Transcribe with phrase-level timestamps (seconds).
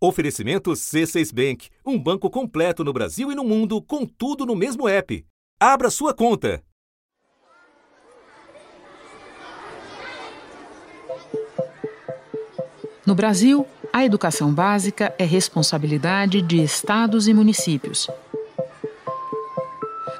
[0.00, 4.88] Oferecimento C6 Bank, um banco completo no Brasil e no mundo, com tudo no mesmo
[4.88, 5.26] app.
[5.58, 6.62] Abra sua conta.
[13.04, 18.08] No Brasil, a educação básica é responsabilidade de estados e municípios.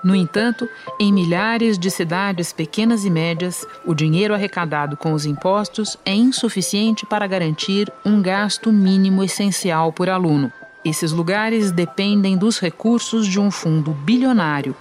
[0.03, 0.69] No entanto,
[1.01, 7.05] em milhares de cidades pequenas e médias, o dinheiro arrecadado com os impostos é insuficiente
[7.05, 10.53] para garantir um gasto mínimo essencial por aluno.
[10.85, 14.75] Esses lugares dependem dos recursos de um fundo bilionário,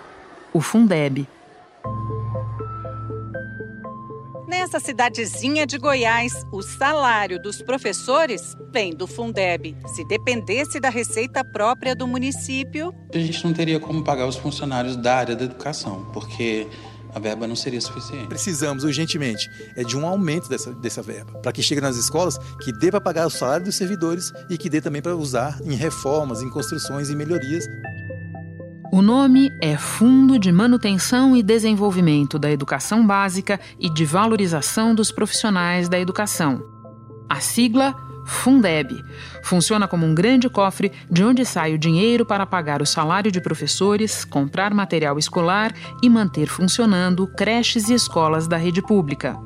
[0.53, 1.27] o Fundeb.
[4.47, 9.75] Nessa cidadezinha de Goiás, o salário dos professores vem do Fundeb.
[9.93, 12.93] Se dependesse da receita própria do município.
[13.13, 16.65] A gente não teria como pagar os funcionários da área da educação, porque
[17.13, 18.27] a verba não seria suficiente.
[18.27, 22.71] Precisamos urgentemente é de um aumento dessa, dessa verba, para que chegue nas escolas, que
[22.71, 26.41] dê para pagar o salário dos servidores e que dê também para usar em reformas,
[26.41, 27.65] em construções e melhorias.
[28.91, 35.11] O nome é Fundo de Manutenção e Desenvolvimento da Educação Básica e de Valorização dos
[35.11, 36.63] Profissionais da Educação.
[37.29, 37.93] A sigla
[38.25, 39.03] Fundeb
[39.43, 43.41] funciona como um grande cofre de onde sai o dinheiro para pagar o salário de
[43.41, 49.37] professores, comprar material escolar e manter funcionando creches e escolas da rede pública.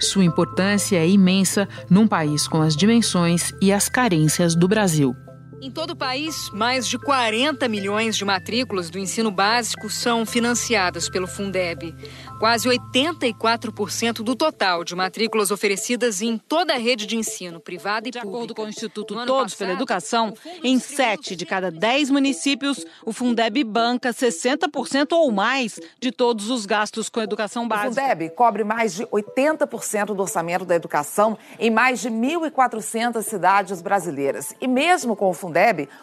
[0.00, 5.14] Sua importância é imensa num país com as dimensões e as carências do Brasil.
[5.62, 11.06] Em todo o país, mais de 40 milhões de matrículas do ensino básico são financiadas
[11.06, 11.94] pelo Fundeb.
[12.38, 18.10] Quase 84% do total de matrículas oferecidas em toda a rede de ensino, privada e
[18.10, 18.30] de pública.
[18.30, 20.32] De acordo com o Instituto Todos passado, pela Educação,
[20.64, 26.64] em 7 de cada 10 municípios, o Fundeb banca 60% ou mais de todos os
[26.64, 27.90] gastos com a educação básica.
[27.90, 33.82] O Fundeb cobre mais de 80% do orçamento da educação em mais de 1.400 cidades
[33.82, 34.54] brasileiras.
[34.58, 35.49] E mesmo com o Fundeb,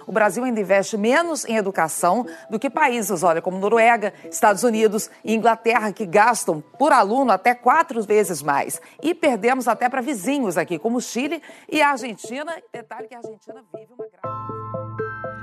[0.05, 5.09] o Brasil ainda investe menos em educação do que países, olha, como Noruega, Estados Unidos
[5.23, 8.81] e Inglaterra, que gastam por aluno até quatro vezes mais.
[9.01, 12.55] E perdemos até para vizinhos aqui, como Chile e a Argentina.
[12.73, 14.47] Detalhe que a Argentina vive uma grave.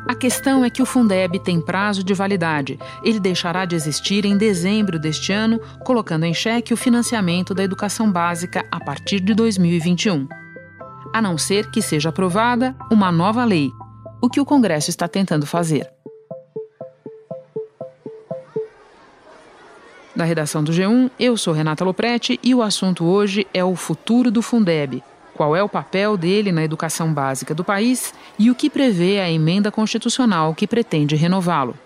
[0.07, 2.79] A questão é que o Fundeb tem prazo de validade.
[3.03, 8.13] Ele deixará de existir em dezembro deste ano, colocando em xeque o financiamento da educação
[8.13, 10.29] básica a partir de 2021.
[11.15, 13.73] A não ser que seja aprovada uma nova lei,
[14.25, 15.87] o que o Congresso está tentando fazer.
[20.17, 24.31] Da redação do G1, eu sou Renata Loprete e o assunto hoje é o futuro
[24.31, 25.03] do Fundeb.
[25.35, 29.31] Qual é o papel dele na educação básica do país e o que prevê a
[29.31, 31.77] emenda constitucional que pretende renová-lo.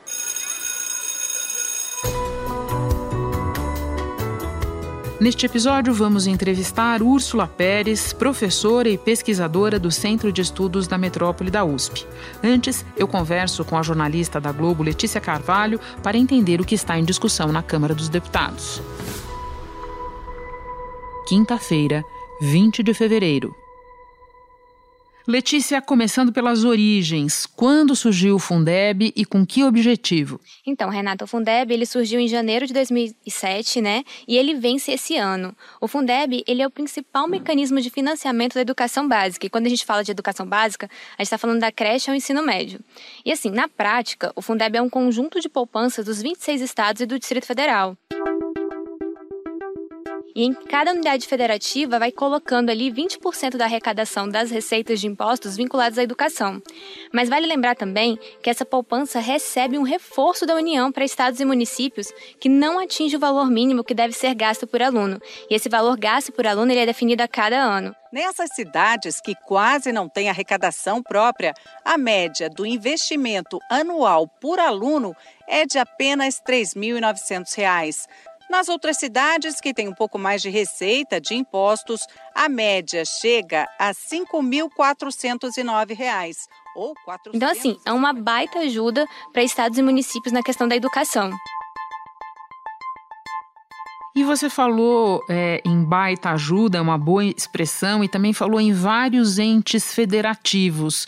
[5.20, 11.50] Neste episódio, vamos entrevistar Úrsula Pérez, professora e pesquisadora do Centro de Estudos da Metrópole
[11.50, 12.06] da USP.
[12.42, 16.96] Antes, eu converso com a jornalista da Globo, Letícia Carvalho, para entender o que está
[16.96, 18.80] em discussão na Câmara dos Deputados.
[21.26, 22.04] Quinta-feira,
[22.40, 23.56] 20 de fevereiro.
[25.31, 30.41] Letícia, começando pelas origens, quando surgiu o Fundeb e com que objetivo?
[30.66, 34.05] Então, Renato, o Fundeb ele surgiu em janeiro de 2007, né?
[34.27, 35.55] E ele vence esse ano.
[35.83, 39.44] O Fundeb ele é o principal mecanismo de financiamento da educação básica.
[39.44, 42.16] E quando a gente fala de educação básica, a gente está falando da creche ao
[42.16, 42.81] ensino médio.
[43.22, 47.06] E assim, na prática, o Fundeb é um conjunto de poupanças dos 26 estados e
[47.06, 47.99] do Distrito Federal.
[50.38, 55.56] E em cada unidade federativa vai colocando ali 20% da arrecadação das receitas de impostos
[55.56, 56.62] vinculadas à educação.
[57.12, 61.44] Mas vale lembrar também que essa poupança recebe um reforço da União para estados e
[61.44, 65.21] municípios que não atinge o valor mínimo que deve ser gasto por aluno.
[65.50, 67.93] E esse valor gasto por aluno ele é definido a cada ano.
[68.12, 71.53] Nessas cidades que quase não têm arrecadação própria,
[71.84, 75.16] a média do investimento anual por aluno
[75.48, 78.06] é de apenas R$ 3.900.
[78.50, 82.00] Nas outras cidades que têm um pouco mais de receita de impostos,
[82.34, 86.34] a média chega a R$ 5.409.
[86.74, 87.36] Ou 400...
[87.36, 89.04] Então, assim, é uma baita ajuda
[89.34, 91.30] para estados e municípios na questão da educação.
[94.16, 98.72] E você falou é, em baita ajuda, é uma boa expressão, e também falou em
[98.72, 101.06] vários entes federativos.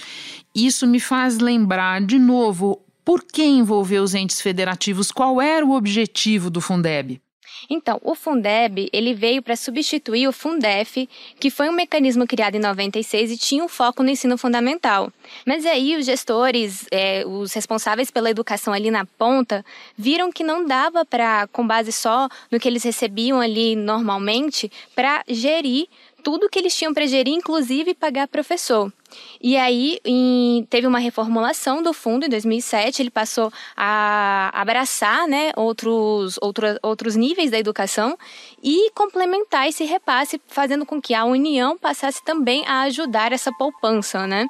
[0.55, 5.11] Isso me faz lembrar, de novo, por que envolver os entes federativos?
[5.11, 7.19] Qual era o objetivo do Fundeb?
[7.69, 11.09] Então, o Fundeb, ele veio para substituir o Fundef,
[11.39, 15.13] que foi um mecanismo criado em 96 e tinha um foco no ensino fundamental.
[15.45, 19.65] Mas aí os gestores, é, os responsáveis pela educação ali na ponta,
[19.97, 25.23] viram que não dava para, com base só no que eles recebiam ali normalmente, para
[25.29, 25.87] gerir
[26.23, 28.93] tudo que eles tinham para gerir, inclusive pagar professor.
[29.41, 35.51] E aí em, teve uma reformulação do fundo em 2007, ele passou a abraçar né,
[35.57, 38.17] outros, outro, outros níveis da educação
[38.63, 44.27] e complementar esse repasse, fazendo com que a União passasse também a ajudar essa poupança,
[44.27, 44.47] né?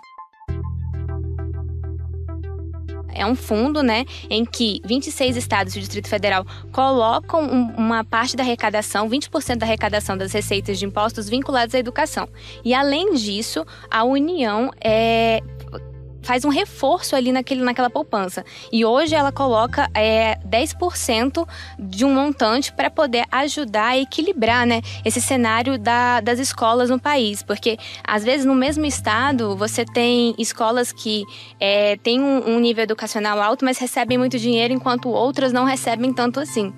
[3.15, 7.45] É um fundo, né, em que 26 estados e o Distrito Federal colocam
[7.77, 12.29] uma parte da arrecadação, 20% da arrecadação das receitas de impostos vinculados à educação.
[12.65, 15.41] E além disso, a União é,
[16.23, 18.45] faz um reforço ali naquele, naquela poupança.
[18.73, 21.47] E hoje ela coloca é, 10%
[21.79, 26.99] de um montante para poder ajudar a equilibrar né, esse cenário da, das escolas no
[26.99, 27.43] país.
[27.43, 31.25] Porque, às vezes, no mesmo estado, você tem escolas que
[31.59, 36.13] é, têm um, um nível educacional alto, mas recebem muito dinheiro, enquanto outras não recebem
[36.13, 36.73] tanto assim.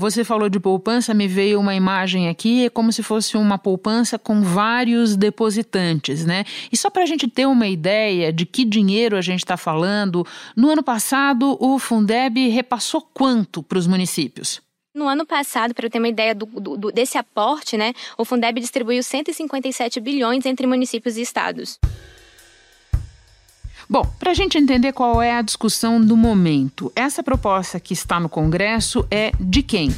[0.00, 4.18] Você falou de poupança, me veio uma imagem aqui, é como se fosse uma poupança
[4.18, 6.46] com vários depositantes, né?
[6.72, 10.26] E só para a gente ter uma ideia de que dinheiro a gente está falando,
[10.56, 14.62] no ano passado o Fundeb repassou quanto para os municípios?
[14.94, 18.58] No ano passado, para eu ter uma ideia do, do, desse aporte, né, o Fundeb
[18.58, 21.78] distribuiu 157 bilhões entre municípios e estados.
[23.92, 28.20] Bom, para a gente entender qual é a discussão do momento, essa proposta que está
[28.20, 29.90] no Congresso é de quem?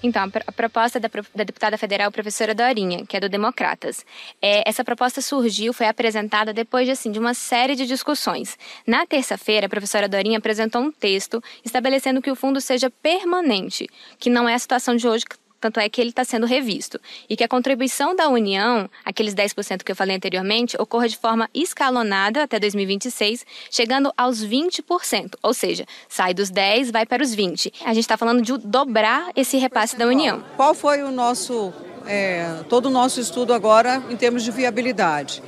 [0.00, 4.06] Então, a proposta da, da, deputada federal professora Dorinha, que é do Democratas.
[4.40, 8.56] É, essa proposta surgiu, foi apresentada depois de, assim, de uma série de discussões.
[8.86, 14.30] Na terça-feira, a professora Dorinha apresentou um texto estabelecendo que o fundo seja permanente, que
[14.30, 15.24] não é a situação de hoje
[15.60, 17.00] tanto é que ele está sendo revisto.
[17.28, 21.48] E que a contribuição da União, aqueles 10% que eu falei anteriormente, ocorra de forma
[21.54, 25.34] escalonada até 2026, chegando aos 20%.
[25.42, 27.72] Ou seja, sai dos 10, vai para os 20.
[27.84, 30.42] A gente está falando de dobrar esse repasse da União.
[30.56, 31.72] Qual foi o nosso,
[32.06, 35.42] é, todo o nosso estudo agora em termos de viabilidade?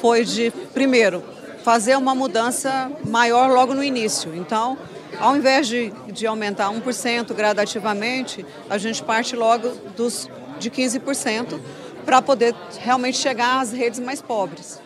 [0.00, 1.22] Foi de, primeiro,
[1.62, 4.34] fazer uma mudança maior logo no início.
[4.34, 4.76] Então,
[5.20, 10.28] ao invés de, de aumentar 1% gradativamente, a gente parte logo dos,
[10.58, 11.60] de 15%
[12.04, 14.80] para poder realmente chegar às redes mais pobres.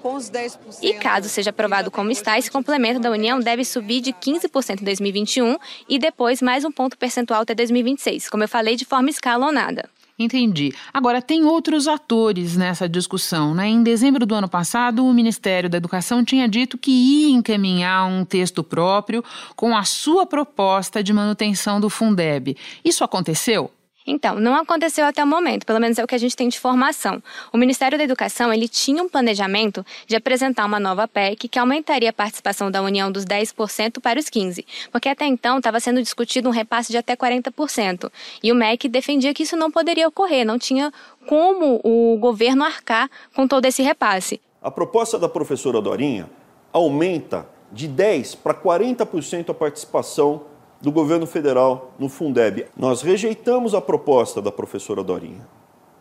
[0.00, 0.58] Com os 10%.
[0.82, 4.84] E caso seja aprovado como está, esse complemento da União deve subir de 15% em
[4.84, 5.56] 2021
[5.88, 9.88] e depois mais um ponto percentual até 2026, como eu falei, de forma escalonada.
[10.22, 10.72] Entendi.
[10.92, 13.54] Agora, tem outros atores nessa discussão.
[13.54, 13.68] Né?
[13.68, 18.24] Em dezembro do ano passado, o Ministério da Educação tinha dito que ia encaminhar um
[18.24, 19.24] texto próprio
[19.56, 22.56] com a sua proposta de manutenção do Fundeb.
[22.84, 23.70] Isso aconteceu?
[24.06, 26.58] Então, não aconteceu até o momento, pelo menos é o que a gente tem de
[26.58, 27.22] formação.
[27.52, 32.10] O Ministério da Educação, ele tinha um planejamento de apresentar uma nova PEC que aumentaria
[32.10, 36.48] a participação da União dos 10% para os 15%, porque até então estava sendo discutido
[36.48, 38.10] um repasse de até 40%.
[38.42, 40.92] E o MEC defendia que isso não poderia ocorrer, não tinha
[41.26, 44.40] como o governo arcar com todo esse repasse.
[44.60, 46.28] A proposta da professora Dorinha
[46.72, 50.42] aumenta de 10% para 40% a participação
[50.82, 52.66] do governo federal no Fundeb.
[52.76, 55.46] Nós rejeitamos a proposta da professora Dorinha,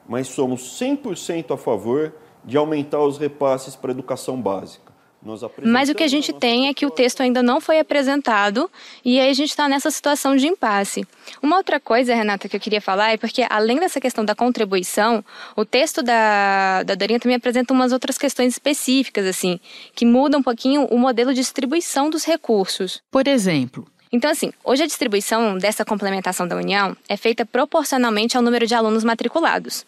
[0.09, 2.13] mas somos 100% a favor
[2.43, 4.91] de aumentar os repasses para a educação básica.
[5.63, 8.69] Mas o que a gente tem é que o texto ainda não foi apresentado
[9.05, 11.05] e aí a gente está nessa situação de impasse.
[11.43, 15.23] Uma outra coisa, Renata, que eu queria falar é porque, além dessa questão da contribuição,
[15.55, 19.59] o texto da, da Dorinha também apresenta umas outras questões específicas, assim,
[19.93, 23.03] que mudam um pouquinho o modelo de distribuição dos recursos.
[23.11, 28.43] Por exemplo, então, assim, hoje a distribuição dessa complementação da União é feita proporcionalmente ao
[28.43, 29.85] número de alunos matriculados.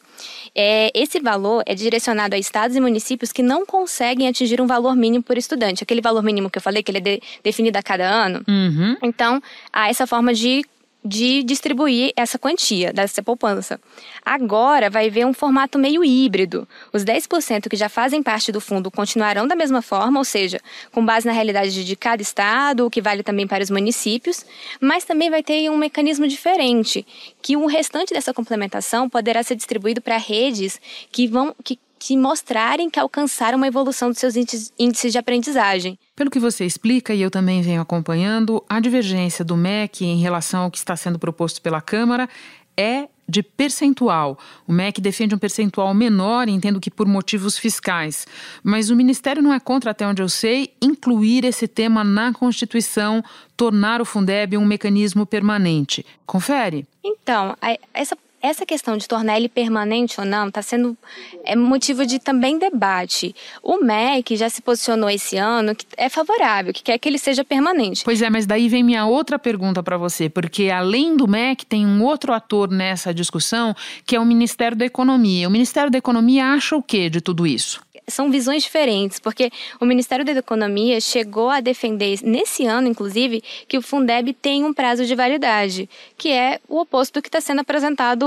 [0.55, 4.95] É, esse valor é direcionado a estados e municípios que não conseguem atingir um valor
[4.95, 5.83] mínimo por estudante.
[5.83, 8.41] Aquele valor mínimo que eu falei, que ele é de, definido a cada ano.
[8.47, 8.97] Uhum.
[9.03, 10.63] Então, há essa forma de
[11.03, 13.79] de distribuir essa quantia dessa poupança.
[14.23, 16.67] Agora vai ver um formato meio híbrido.
[16.93, 20.59] Os 10% que já fazem parte do fundo continuarão da mesma forma, ou seja,
[20.91, 24.45] com base na realidade de cada estado, o que vale também para os municípios,
[24.79, 27.05] mas também vai ter um mecanismo diferente,
[27.41, 30.79] que o restante dessa complementação poderá ser distribuído para redes
[31.11, 35.97] que vão que que mostrarem que alcançaram uma evolução dos seus índices de aprendizagem.
[36.17, 40.63] Pelo que você explica, e eu também venho acompanhando, a divergência do MEC em relação
[40.63, 42.27] ao que está sendo proposto pela Câmara
[42.75, 44.37] é de percentual.
[44.67, 48.27] O MEC defende um percentual menor, entendo que por motivos fiscais.
[48.61, 53.23] Mas o Ministério não é contra, até onde eu sei, incluir esse tema na Constituição,
[53.55, 56.05] tornar o Fundeb um mecanismo permanente.
[56.25, 56.85] Confere?
[57.01, 57.55] Então,
[57.93, 60.97] essa essa questão de tornar ele permanente ou não está sendo
[61.45, 63.33] é motivo de também debate.
[63.63, 67.45] O MEC já se posicionou esse ano que é favorável, que quer que ele seja
[67.45, 68.03] permanente.
[68.03, 71.85] Pois é, mas daí vem minha outra pergunta para você, porque além do MEC tem
[71.85, 73.73] um outro ator nessa discussão,
[74.05, 75.47] que é o Ministério da Economia.
[75.47, 77.81] O Ministério da Economia acha o que de tudo isso?
[78.07, 83.77] São visões diferentes, porque o Ministério da Economia chegou a defender, nesse ano, inclusive, que
[83.77, 87.61] o Fundeb tem um prazo de validade, que é o oposto do que está sendo
[87.61, 88.25] apresentado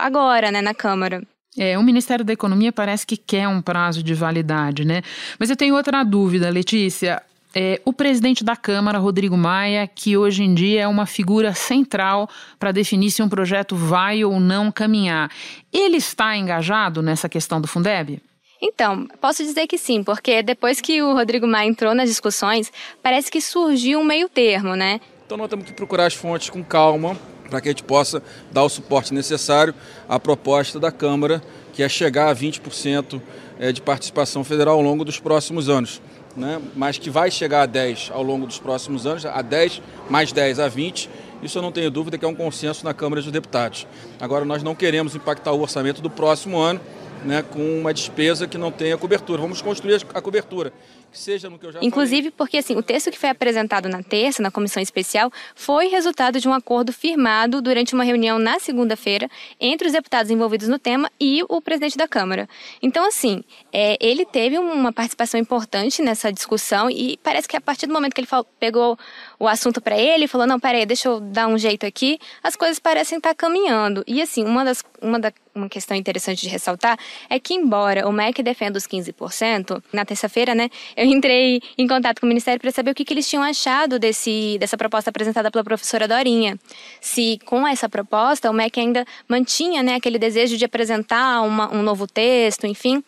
[0.00, 1.22] agora, né, na Câmara.
[1.56, 5.02] É, o Ministério da Economia parece que quer um prazo de validade, né?
[5.38, 7.20] Mas eu tenho outra dúvida, Letícia.
[7.54, 12.28] É, o presidente da Câmara, Rodrigo Maia, que hoje em dia é uma figura central
[12.58, 15.30] para definir se um projeto vai ou não caminhar,
[15.72, 18.20] ele está engajado nessa questão do Fundeb?
[18.60, 22.72] Então, posso dizer que sim, porque depois que o Rodrigo Maia entrou nas discussões,
[23.02, 25.00] parece que surgiu um meio termo, né?
[25.24, 27.16] Então nós temos que procurar as fontes com calma
[27.48, 29.74] para que a gente possa dar o suporte necessário
[30.08, 33.20] à proposta da Câmara, que é chegar a 20%
[33.58, 36.02] é, de participação federal ao longo dos próximos anos.
[36.36, 36.60] Né?
[36.76, 40.60] Mas que vai chegar a 10 ao longo dos próximos anos, a 10 mais 10
[40.60, 41.08] a 20,
[41.42, 43.86] isso eu não tenho dúvida que é um consenso na Câmara dos Deputados.
[44.20, 46.80] Agora, nós não queremos impactar o orçamento do próximo ano,
[47.24, 49.40] né, com uma despesa que não tenha cobertura.
[49.40, 50.72] Vamos construir a cobertura.
[51.10, 52.34] seja no que eu já Inclusive falei.
[52.36, 56.48] porque assim, o texto que foi apresentado na terça, na comissão especial, foi resultado de
[56.48, 59.28] um acordo firmado durante uma reunião na segunda-feira
[59.60, 62.48] entre os deputados envolvidos no tema e o presidente da Câmara.
[62.82, 67.86] Então, assim, é, ele teve uma participação importante nessa discussão e parece que a partir
[67.86, 68.98] do momento que ele falou, pegou
[69.38, 72.54] o assunto para ele e falou: não, peraí, deixa eu dar um jeito aqui, as
[72.54, 74.04] coisas parecem estar caminhando.
[74.06, 76.98] E assim, uma das, uma da, uma questão interessante de ressaltar
[77.28, 82.20] é que, embora o MEC defenda os 15%, na terça-feira, né, eu entrei em contato
[82.20, 85.50] com o Ministério para saber o que, que eles tinham achado desse, dessa proposta apresentada
[85.50, 86.58] pela professora Dorinha.
[87.00, 91.82] Se com essa proposta o MEC ainda mantinha né, aquele desejo de apresentar uma, um
[91.82, 93.02] novo texto, enfim.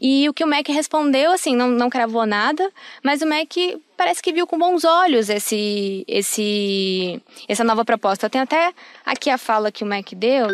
[0.00, 2.70] E o que o MEC respondeu, assim, não, não cravou nada,
[3.02, 8.28] mas o MEC parece que viu com bons olhos esse, esse, essa nova proposta.
[8.28, 8.72] Tem até
[9.04, 10.48] aqui a fala que o MEC deu.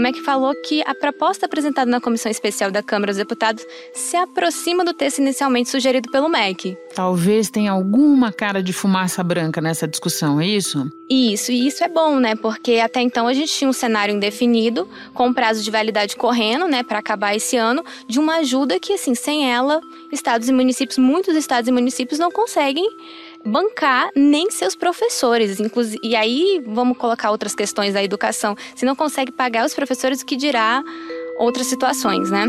[0.00, 4.16] O MEC falou que a proposta apresentada na Comissão Especial da Câmara dos Deputados se
[4.16, 6.74] aproxima do texto inicialmente sugerido pelo MEC.
[6.94, 10.90] Talvez tenha alguma cara de fumaça branca nessa discussão, é isso?
[11.10, 12.34] Isso, e isso é bom, né?
[12.34, 16.82] Porque até então a gente tinha um cenário indefinido, com prazo de validade correndo, né,
[16.82, 21.36] para acabar esse ano, de uma ajuda que, assim, sem ela, estados e municípios, muitos
[21.36, 22.88] estados e municípios não conseguem
[23.44, 25.58] bancar nem seus professores.
[26.02, 28.56] E aí vamos colocar outras questões da educação.
[28.74, 30.82] Se não consegue pagar os professores, o que dirá
[31.38, 32.46] outras situações, né?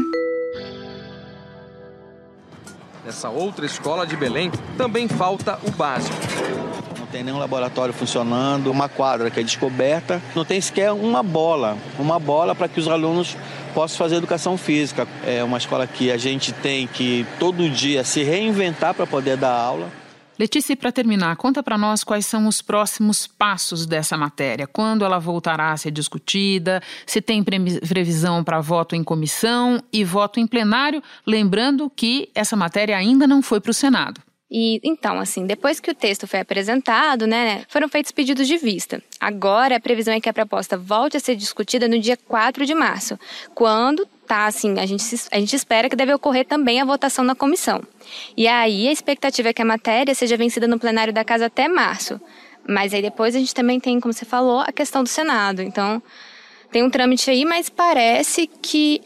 [3.06, 6.16] Nessa outra escola de Belém também falta o básico.
[7.00, 11.78] Não tem nenhum laboratório funcionando, uma quadra que é descoberta, não tem sequer uma bola,
[11.98, 13.36] uma bola para que os alunos
[13.74, 15.08] possam fazer educação física.
[15.26, 19.52] É uma escola que a gente tem que todo dia se reinventar para poder dar
[19.52, 19.90] aula.
[20.40, 24.66] Letícia, para terminar, conta para nós quais são os próximos passos dessa matéria.
[24.66, 30.40] Quando ela voltará a ser discutida, se tem previsão para voto em comissão e voto
[30.40, 34.22] em plenário, lembrando que essa matéria ainda não foi para o Senado.
[34.54, 39.02] E então, assim, depois que o texto foi apresentado, né, foram feitos pedidos de vista.
[39.18, 42.76] Agora, a previsão é que a proposta volte a ser discutida no dia 4 de
[42.76, 43.18] março,
[43.56, 47.36] quando tá assim, a gente, a gente espera que deve ocorrer também a votação na
[47.36, 47.82] comissão.
[48.38, 51.68] E aí a expectativa é que a matéria seja vencida no plenário da casa até
[51.68, 52.18] março.
[52.66, 55.62] Mas aí depois a gente também tem, como você falou, a questão do Senado.
[55.62, 56.02] Então,
[56.72, 59.02] tem um trâmite aí, mas parece que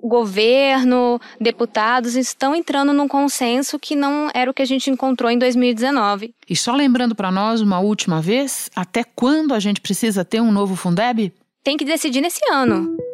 [0.00, 5.38] governo, deputados estão entrando num consenso que não era o que a gente encontrou em
[5.38, 6.32] 2019.
[6.48, 10.52] E só lembrando para nós uma última vez, até quando a gente precisa ter um
[10.52, 11.32] novo Fundeb?
[11.64, 13.09] Tem que decidir nesse ano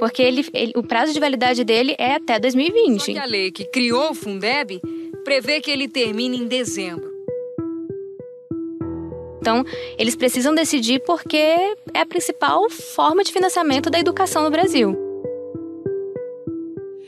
[0.00, 3.00] porque ele, ele, o prazo de validade dele é até 2020.
[3.00, 4.80] Só que a lei que criou o Fundeb
[5.22, 7.10] prevê que ele termine em dezembro.
[9.40, 9.62] Então,
[9.98, 14.96] eles precisam decidir porque é a principal forma de financiamento da educação no Brasil.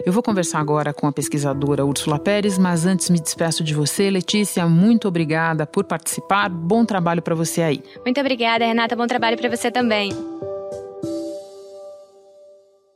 [0.04, 4.10] Eu vou conversar agora com a pesquisadora Úrsula Pérez, mas antes me despeço de você.
[4.10, 6.50] Letícia, muito obrigada por participar.
[6.50, 7.82] Bom trabalho para você aí.
[8.04, 8.96] Muito obrigada, Renata.
[8.96, 10.10] Bom trabalho para você também.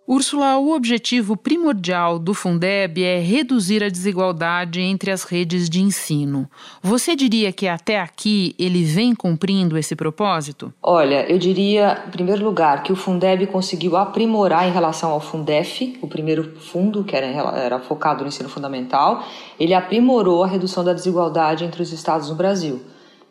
[0.09, 6.49] Úrsula, o objetivo primordial do Fundeb é reduzir a desigualdade entre as redes de ensino.
[6.81, 10.73] Você diria que até aqui ele vem cumprindo esse propósito?
[10.81, 15.99] Olha, eu diria, em primeiro lugar, que o Fundeb conseguiu aprimorar em relação ao Fundef,
[16.01, 17.27] o primeiro fundo que era,
[17.59, 19.25] era focado no ensino fundamental,
[19.59, 22.81] ele aprimorou a redução da desigualdade entre os estados no Brasil.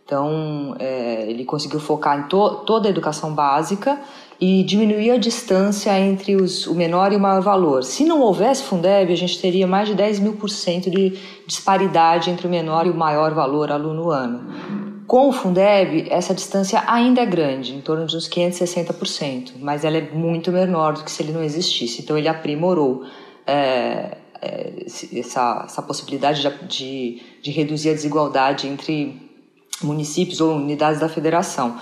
[0.03, 3.99] Então, é, ele conseguiu focar em to toda a educação básica
[4.39, 7.83] e diminuir a distância entre os, o menor e o maior valor.
[7.83, 12.29] Se não houvesse Fundeb, a gente teria mais de 10 mil por cento de disparidade
[12.29, 14.95] entre o menor e o maior valor aluno-ano.
[15.07, 19.97] Com o Fundeb, essa distância ainda é grande, em torno de uns 560%, mas ela
[19.97, 22.01] é muito menor do que se ele não existisse.
[22.01, 23.03] Então, ele aprimorou
[23.45, 29.21] é, é, essa, essa possibilidade de, de, de reduzir a desigualdade entre
[29.83, 31.79] municípios ou unidades da federação.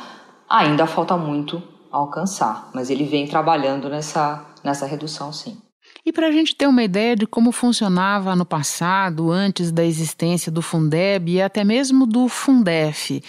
[0.49, 1.63] Ainda falta muito
[1.93, 5.57] alcançar, mas ele vem trabalhando nessa, nessa redução, sim.
[6.05, 10.51] E para a gente ter uma ideia de como funcionava no passado, antes da existência
[10.51, 13.21] do Fundeb e até mesmo do Fundef,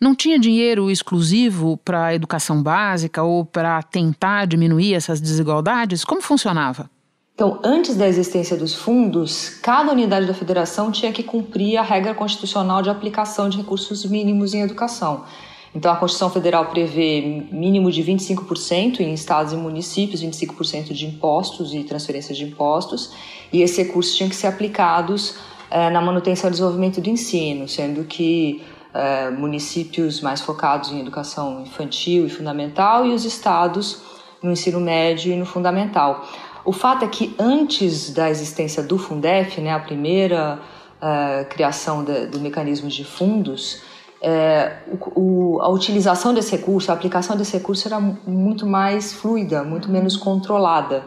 [0.00, 6.04] não tinha dinheiro exclusivo para a educação básica ou para tentar diminuir essas desigualdades?
[6.04, 6.88] Como funcionava?
[7.34, 12.14] Então, antes da existência dos fundos, cada unidade da federação tinha que cumprir a regra
[12.14, 15.24] constitucional de aplicação de recursos mínimos em educação.
[15.74, 21.74] Então, a Constituição Federal prevê mínimo de 25% em estados e municípios, 25% de impostos
[21.74, 23.12] e transferências de impostos,
[23.52, 25.34] e esses recursos tinham que ser aplicados
[25.70, 28.62] eh, na manutenção e desenvolvimento do ensino, sendo que
[28.94, 34.00] eh, municípios mais focados em educação infantil e fundamental e os estados
[34.40, 36.24] no ensino médio e no fundamental.
[36.64, 40.60] O fato é que antes da existência do Fundef, né, a primeira
[41.02, 43.82] uh, criação de, do mecanismo de fundos,
[44.26, 44.78] é,
[45.14, 50.16] o, a utilização desse recurso, a aplicação desse recurso era muito mais fluida, muito menos
[50.16, 51.04] controlada.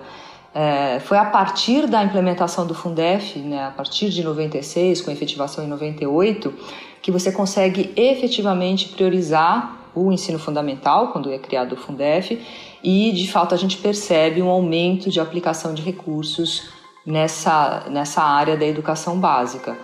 [0.54, 5.64] É, foi a partir da implementação do Fundef, né, a partir de 96, com efetivação
[5.64, 6.54] em 98,
[7.02, 12.40] que você consegue efetivamente priorizar o ensino fundamental, quando é criado o Fundef,
[12.84, 16.70] e de fato a gente percebe um aumento de aplicação de recursos
[17.04, 19.76] nessa, nessa área da educação básica.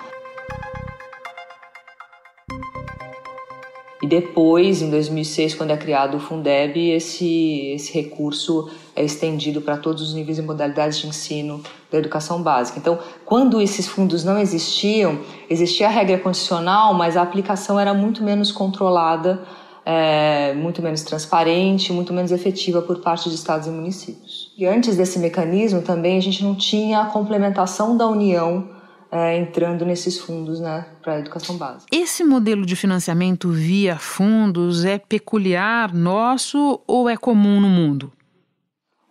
[4.04, 9.78] E depois, em 2006, quando é criado o Fundeb, esse, esse recurso é estendido para
[9.78, 12.78] todos os níveis e modalidades de ensino da educação básica.
[12.78, 15.20] Então, quando esses fundos não existiam,
[15.50, 19.42] existia a regra condicional, mas a aplicação era muito menos controlada
[19.86, 24.52] é, muito menos transparente, muito menos efetiva por parte de estados e municípios.
[24.58, 28.68] E antes desse mecanismo também a gente não tinha a complementação da União
[29.14, 31.86] é, entrando nesses fundos né, para a educação básica.
[31.92, 38.12] Esse modelo de financiamento via fundos é peculiar nosso ou é comum no mundo?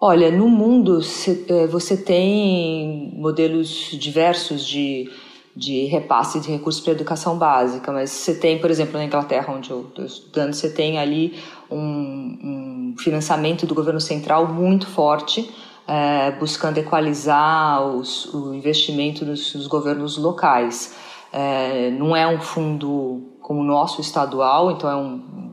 [0.00, 0.98] Olha, no mundo
[1.48, 5.08] é, você tem modelos diversos de
[5.54, 9.70] de repasse de recursos para educação básica, mas você tem, por exemplo, na Inglaterra, onde
[9.70, 11.38] eu estou estudando, você tem ali
[11.70, 15.48] um, um, financiamento do governo central muito forte,
[15.86, 20.94] é, buscando equalizar os, o investimento nos, nos governos locais.
[21.32, 25.52] É, não é um fundo como o nosso estadual, então é um,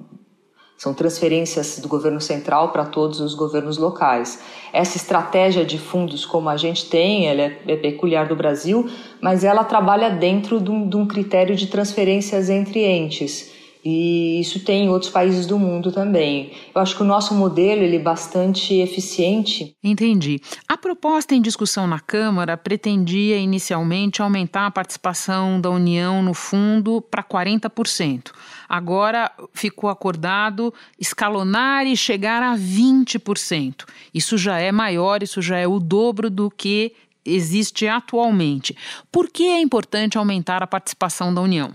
[0.78, 4.42] são transferências do governo central para todos os governos locais.
[4.72, 8.90] Essa estratégia de fundos como a gente tem, ela é, é peculiar do Brasil,
[9.22, 13.59] mas ela trabalha dentro de um, de um critério de transferências entre entes.
[13.84, 16.52] E isso tem em outros países do mundo também.
[16.76, 19.74] Eu acho que o nosso modelo ele é bastante eficiente.
[19.82, 20.42] Entendi.
[20.68, 27.02] A proposta em discussão na Câmara pretendia inicialmente aumentar a participação da União no fundo
[27.02, 28.32] para 40%.
[28.68, 33.86] Agora ficou acordado escalonar e chegar a 20%.
[34.14, 36.94] Isso já é maior, isso já é o dobro do que
[37.26, 38.76] existe atualmente.
[39.12, 41.74] Por que é importante aumentar a participação da União?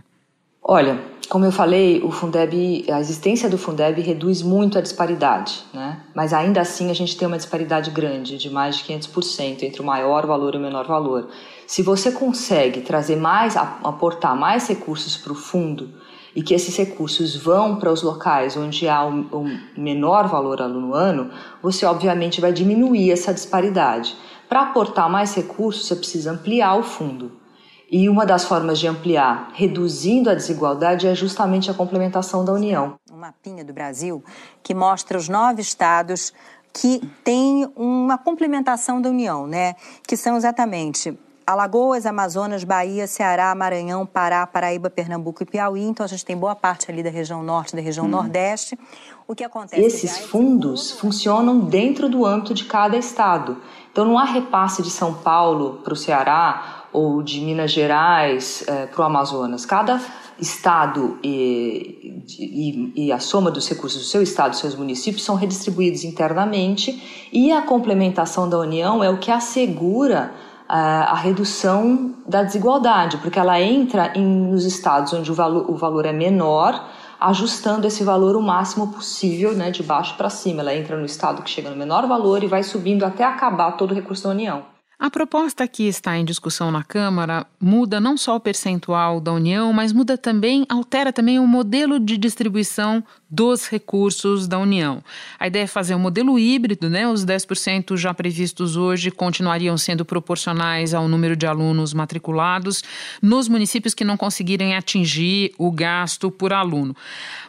[0.67, 0.99] Olha,
[1.29, 6.01] como eu falei, o Fundeb, a existência do Fundeb reduz muito a disparidade, né?
[6.15, 9.85] Mas ainda assim a gente tem uma disparidade grande, de mais de 500% entre o
[9.85, 11.29] maior valor e o menor valor.
[11.67, 15.91] Se você consegue trazer mais, aportar mais recursos para o fundo
[16.35, 20.95] e que esses recursos vão para os locais onde há um, um menor valor aluno
[20.95, 21.31] ano,
[21.63, 24.17] você obviamente vai diminuir essa disparidade.
[24.49, 27.44] Para aportar mais recursos, você precisa ampliar o fundo.
[27.91, 32.95] E uma das formas de ampliar, reduzindo a desigualdade, é justamente a complementação da União.
[33.13, 34.25] Um mapinha do Brasil
[34.63, 36.33] que mostra os nove estados
[36.73, 39.75] que têm uma complementação da União, né?
[40.07, 41.17] Que são exatamente
[41.47, 45.83] Alagoas, Amazonas, Bahia, Ceará, Maranhão, Pará, Paraíba, Pernambuco e Piauí.
[45.83, 48.11] Então a gente tem boa parte ali da região norte, da região hum.
[48.11, 48.79] nordeste.
[49.29, 49.81] O que acontece?
[49.81, 53.59] Esses fundos funcionam dentro do âmbito de cada estado.
[53.93, 58.87] Então não há repasse de São Paulo para o Ceará ou de Minas Gerais é,
[58.87, 59.67] para o Amazonas.
[59.67, 60.01] Cada
[60.39, 65.35] estado e, e, e, a soma dos recursos do seu estado, dos seus municípios, são
[65.35, 70.33] redistribuídos internamente e a complementação da União é o que assegura
[70.65, 75.77] uh, a redução da desigualdade, porque ela entra em, nos estados onde o valor, o
[75.77, 76.85] valor é menor,
[77.21, 80.63] ajustando esse valor o máximo possível, né, de baixo para cima.
[80.63, 83.93] Ela entra no estado que chega no menor valor e vai subindo até acabar todo
[83.93, 84.74] o recurso da União.
[85.05, 89.71] A proposta que está em discussão na Câmara muda não só o percentual da União,
[89.71, 95.03] mas muda também, altera também o modelo de distribuição dos recursos da União.
[95.39, 97.07] A ideia é fazer um modelo híbrido, né?
[97.07, 102.83] Os 10% já previstos hoje continuariam sendo proporcionais ao número de alunos matriculados
[103.21, 106.97] nos municípios que não conseguirem atingir o gasto por aluno.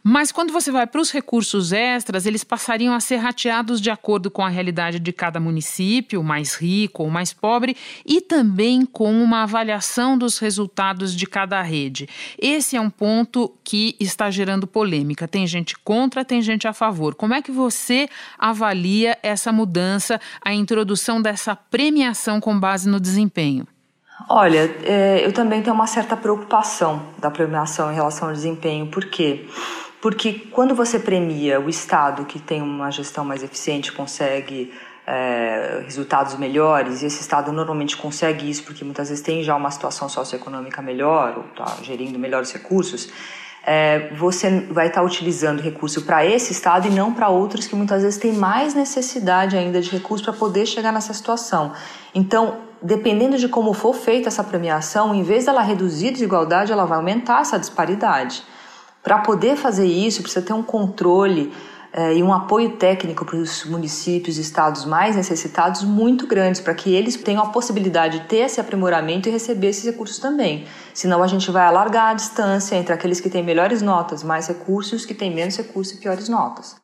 [0.03, 4.29] Mas quando você vai para os recursos extras, eles passariam a ser rateados de acordo
[4.29, 7.31] com a realidade de cada município, mais rico ou mais
[8.05, 12.07] e também com uma avaliação dos resultados de cada rede.
[12.39, 15.27] Esse é um ponto que está gerando polêmica.
[15.27, 17.15] Tem gente contra, tem gente a favor.
[17.15, 23.67] Como é que você avalia essa mudança, a introdução dessa premiação com base no desempenho?
[24.29, 29.05] Olha, é, eu também tenho uma certa preocupação da premiação em relação ao desempenho, por
[29.05, 29.45] quê?
[30.01, 34.71] Porque quando você premia o Estado que tem uma gestão mais eficiente, consegue
[35.07, 39.69] é, resultados melhores, e esse Estado normalmente consegue isso porque muitas vezes tem já uma
[39.69, 43.09] situação socioeconômica melhor, ou está gerindo melhores recursos,
[43.67, 47.75] é, você vai estar tá utilizando recurso para esse Estado e não para outros que
[47.75, 51.73] muitas vezes têm mais necessidade ainda de recursos para poder chegar nessa situação.
[52.13, 56.85] Então, dependendo de como for feita essa premiação, em vez dela reduzir a desigualdade, ela
[56.85, 58.43] vai aumentar essa disparidade.
[59.01, 61.51] Para poder fazer isso, precisa ter um controle
[61.97, 66.75] é, e um apoio técnico para os municípios e estados mais necessitados muito grandes, para
[66.75, 70.65] que eles tenham a possibilidade de ter esse aprimoramento e receber esses recursos também.
[70.93, 74.91] Senão a gente vai alargar a distância entre aqueles que têm melhores notas, mais recursos,
[74.91, 76.75] e os que têm menos recursos e piores notas.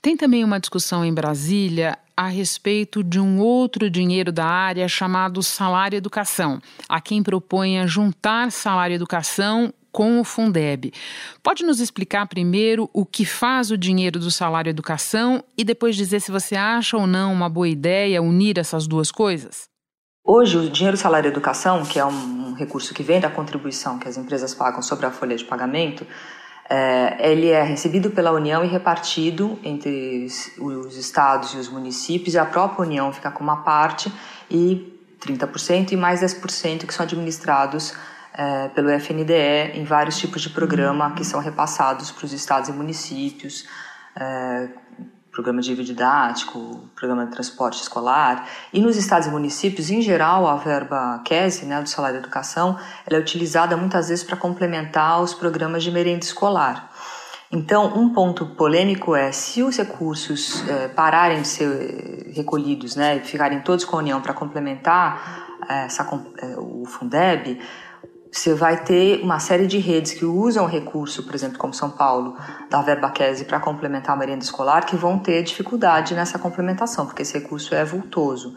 [0.00, 5.42] Tem também uma discussão em Brasília a respeito de um outro dinheiro da área chamado
[5.42, 6.60] salário educação.
[6.88, 10.92] Há quem proponha juntar salário educação com o Fundeb.
[11.42, 16.20] Pode nos explicar primeiro o que faz o dinheiro do salário educação e depois dizer
[16.20, 19.68] se você acha ou não uma boa ideia unir essas duas coisas?
[20.24, 24.16] Hoje, o dinheiro salário educação, que é um recurso que vem da contribuição que as
[24.16, 26.06] empresas pagam sobre a folha de pagamento,
[26.68, 32.38] é, ele é recebido pela União e repartido entre os estados e os municípios, e
[32.38, 34.12] a própria União fica com uma parte
[34.48, 37.92] e 30% e mais 10% que são administrados
[38.34, 42.72] é, pelo FNDE em vários tipos de programa que são repassados para os estados e
[42.72, 43.66] municípios,
[44.16, 44.68] é,
[45.30, 48.46] programa de didático, programa de transporte escolar.
[48.72, 52.78] E nos estados e municípios, em geral, a verba QESE, né, do salário de educação,
[53.06, 56.90] ela é utilizada muitas vezes para complementar os programas de merenda escolar.
[57.52, 63.20] Então, um ponto polêmico é se os recursos é, pararem de ser recolhidos né, e
[63.20, 66.02] ficarem todos com a União para complementar é, essa,
[66.38, 67.60] é, o Fundeb,
[68.32, 72.36] você vai ter uma série de redes que usam recurso, por exemplo, como São Paulo,
[72.68, 77.22] da verba QESE para complementar a merenda escolar, que vão ter dificuldade nessa complementação, porque
[77.22, 78.54] esse recurso é vultoso.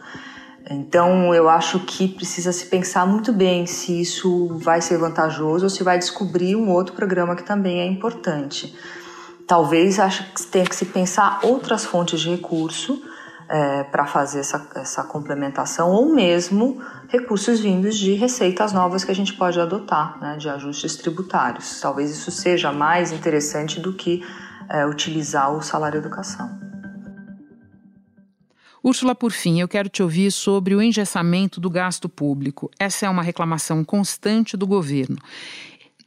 [0.70, 5.70] Então, eu acho que precisa se pensar muito bem se isso vai ser vantajoso ou
[5.70, 8.74] se vai descobrir um outro programa que também é importante.
[9.46, 13.02] Talvez acho que tenha que se pensar outras fontes de recurso
[13.48, 19.14] é, para fazer essa, essa complementação, ou mesmo recursos vindos de receitas novas que a
[19.14, 21.80] gente pode adotar, né, de ajustes tributários.
[21.80, 24.22] Talvez isso seja mais interessante do que
[24.68, 26.48] é, utilizar o salário educação.
[28.82, 32.70] Úrsula, por fim, eu quero te ouvir sobre o engessamento do gasto público.
[32.78, 35.16] Essa é uma reclamação constante do governo.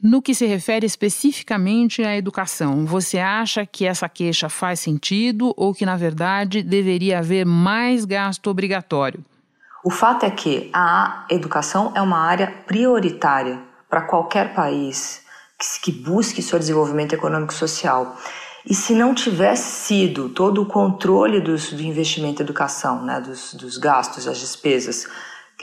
[0.02, 5.74] No que se refere especificamente à educação, você acha que essa queixa faz sentido ou
[5.74, 9.26] que, na verdade, deveria haver mais gasto obrigatório?
[9.84, 13.60] O fato é que a educação é uma área prioritária
[13.90, 15.22] para qualquer país
[15.82, 18.18] que busque seu desenvolvimento econômico e social.
[18.66, 23.54] E se não tivesse sido todo o controle dos, do investimento em educação, né, dos,
[23.54, 25.08] dos gastos, das despesas,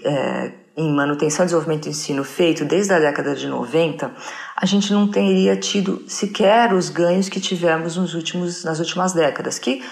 [0.02, 4.10] é, em manutenção, desenvolvimento e ensino feito desde a década de 90,
[4.56, 9.58] a gente não teria tido sequer os ganhos que tivemos nos últimos, nas últimas décadas,
[9.58, 9.84] que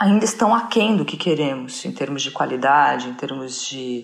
[0.00, 4.02] ainda estão aquém do que queremos, em termos de qualidade, em termos de,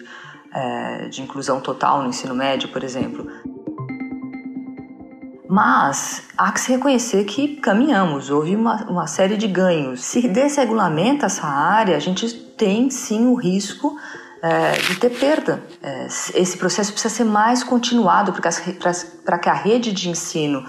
[0.52, 3.26] é, de inclusão total no ensino médio, por exemplo.
[5.48, 10.04] Mas há que se reconhecer que caminhamos, houve uma, uma série de ganhos.
[10.04, 13.96] Se desregulamenta essa área, a gente tem sim o risco
[14.42, 15.62] é, de ter perda.
[15.82, 20.62] É, esse processo precisa ser mais continuado para que a rede de ensino,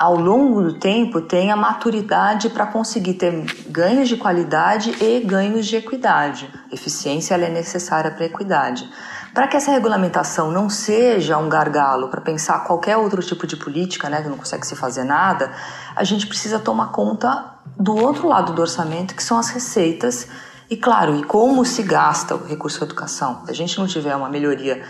[0.00, 5.76] ao longo do tempo, tenha maturidade para conseguir ter ganhos de qualidade e ganhos de
[5.76, 6.50] equidade.
[6.72, 8.88] Eficiência é necessária para equidade.
[9.34, 14.08] Para que essa regulamentação não seja um gargalo para pensar qualquer outro tipo de política,
[14.08, 15.52] né, que não consegue se fazer nada,
[15.94, 20.26] a gente precisa tomar conta do outro lado do orçamento, que são as receitas
[20.70, 23.42] e, claro, e como se gasta o recurso da educação.
[23.44, 24.82] Se a gente não tiver uma melhoria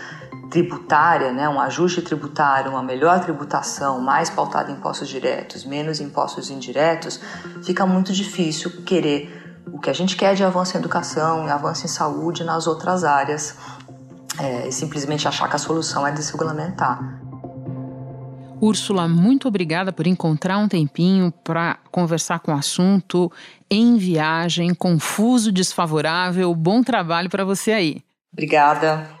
[0.51, 6.49] tributária, né, um ajuste tributário, uma melhor tributação, mais pautada em impostos diretos, menos impostos
[6.51, 7.21] indiretos,
[7.63, 11.87] fica muito difícil querer o que a gente quer de avanço em educação, avanço em
[11.87, 13.55] saúde nas outras áreas,
[14.37, 16.99] é, e simplesmente achar que a solução é desregulamentar.
[18.59, 23.31] Úrsula, muito obrigada por encontrar um tempinho para conversar com o assunto
[23.69, 26.53] em viagem, confuso, desfavorável.
[26.53, 28.03] Bom trabalho para você aí.
[28.33, 29.20] Obrigada.